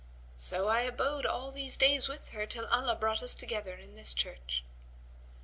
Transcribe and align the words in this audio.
So 0.37 0.67
I 0.67 0.81
abode 0.81 1.27
all 1.27 1.51
these 1.51 1.77
days 1.77 2.07
with 2.09 2.31
her 2.31 2.47
till 2.47 2.65
Allah 2.69 2.95
brought 2.95 3.21
us 3.21 3.35
together 3.35 3.75
in 3.75 3.93
this 3.93 4.15
church." 4.15 4.63